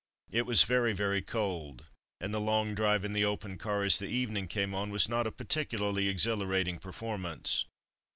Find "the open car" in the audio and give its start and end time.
3.13-3.83